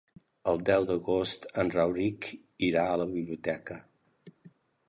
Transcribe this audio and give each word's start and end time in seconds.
El 0.51 0.61
deu 0.69 0.85
d'agost 0.91 1.45
en 1.63 1.69
Rauric 1.77 2.31
irà 2.71 2.89
a 2.95 2.99
la 3.03 3.09
biblioteca. 3.15 3.81